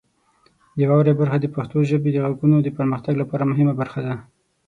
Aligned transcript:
د 0.77 0.79
واورئ 0.89 1.13
برخه 1.21 1.37
د 1.41 1.45
پښتو 1.55 1.77
ژبې 1.89 2.09
د 2.13 2.17
غږونو 2.25 2.57
د 2.61 2.67
پرمختګ 2.77 3.13
لپاره 3.21 3.49
مهمه 3.51 3.73
برخه 3.81 3.99
ده. 4.07 4.13